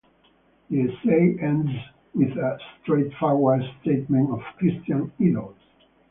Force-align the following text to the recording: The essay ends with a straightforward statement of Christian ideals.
The 0.71 0.79
essay 0.81 1.37
ends 1.39 1.69
with 2.15 2.29
a 2.31 2.57
straightforward 2.81 3.61
statement 3.83 4.31
of 4.31 4.39
Christian 4.57 5.11
ideals. 5.21 5.55